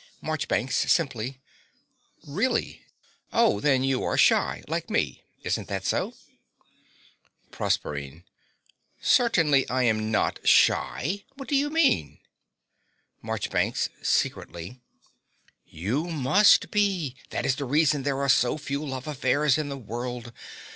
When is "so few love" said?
18.27-19.05